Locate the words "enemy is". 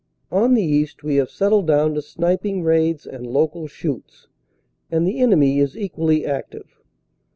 5.19-5.77